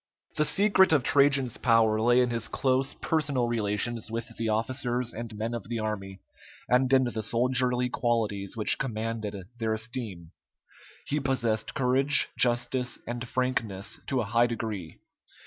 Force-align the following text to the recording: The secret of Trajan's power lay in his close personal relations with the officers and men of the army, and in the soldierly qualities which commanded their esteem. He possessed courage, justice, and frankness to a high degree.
The 0.35 0.45
secret 0.45 0.91
of 0.93 1.03
Trajan's 1.03 1.57
power 1.57 1.99
lay 2.01 2.21
in 2.21 2.31
his 2.31 2.47
close 2.47 2.95
personal 2.95 3.47
relations 3.47 4.09
with 4.09 4.35
the 4.35 4.49
officers 4.49 5.13
and 5.13 5.35
men 5.37 5.53
of 5.53 5.69
the 5.69 5.77
army, 5.77 6.21
and 6.67 6.91
in 6.91 7.03
the 7.03 7.21
soldierly 7.21 7.87
qualities 7.87 8.57
which 8.57 8.79
commanded 8.79 9.37
their 9.59 9.73
esteem. 9.75 10.31
He 11.05 11.19
possessed 11.19 11.75
courage, 11.75 12.29
justice, 12.35 12.97
and 13.05 13.27
frankness 13.27 13.99
to 14.07 14.21
a 14.21 14.25
high 14.25 14.47
degree. 14.47 14.97